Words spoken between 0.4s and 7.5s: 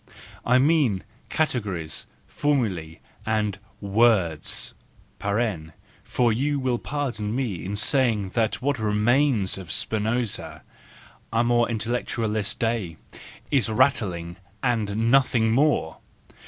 —I mean categories, formulae, and words (for you will pardon